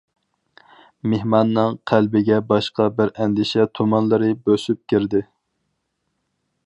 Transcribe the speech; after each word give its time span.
مېھماننىڭ 1.11 1.75
قەلبىگە 1.91 2.39
باشقا 2.53 2.87
بىر 3.01 3.13
ئەندىشە 3.21 3.67
تۇمانلىرى 3.81 4.33
بۆسۈپ 4.49 4.83
كىردى. 4.95 5.23